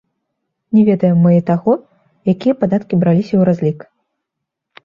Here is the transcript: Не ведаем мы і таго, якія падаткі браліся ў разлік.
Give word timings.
Не 0.77 0.81
ведаем 0.87 1.19
мы 1.25 1.31
і 1.39 1.43
таго, 1.49 1.75
якія 2.33 2.57
падаткі 2.65 2.93
браліся 3.05 3.33
ў 3.37 3.41
разлік. 3.51 3.79